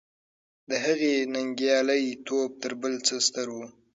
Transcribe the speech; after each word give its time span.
د 0.69 0.71
هغې 0.85 1.13
ننګیالی 1.33 2.03
توب 2.25 2.49
تر 2.63 2.71
بل 2.81 2.93
څه 3.07 3.15
ستر 3.27 3.47
و. 3.51 3.57